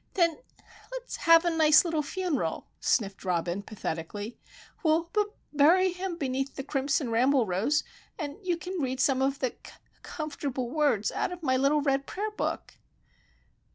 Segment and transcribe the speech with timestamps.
[0.15, 0.39] "Then
[0.91, 4.39] let's have a nice little funeral," sniffed Robin, pathetically.
[4.81, 7.83] "We'll b bury him beneath the crimson bramble rose,
[8.17, 12.07] and you can read some of the com comfortable words out of my little red
[12.07, 12.79] prayer book."